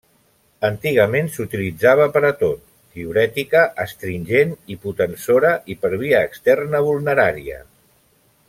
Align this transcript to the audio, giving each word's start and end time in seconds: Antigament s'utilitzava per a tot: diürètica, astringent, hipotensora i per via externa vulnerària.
Antigament 0.69 1.27
s'utilitzava 1.33 2.07
per 2.15 2.23
a 2.29 2.31
tot: 2.39 2.63
diürètica, 2.95 3.61
astringent, 3.85 4.57
hipotensora 4.77 5.55
i 5.75 5.81
per 5.85 5.95
via 6.05 6.27
externa 6.31 6.83
vulnerària. 6.91 7.65